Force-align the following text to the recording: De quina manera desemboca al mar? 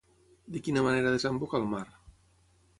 De 0.55 0.61
quina 0.67 0.83
manera 0.87 1.13
desemboca 1.17 1.61
al 1.61 1.71
mar? 1.77 1.85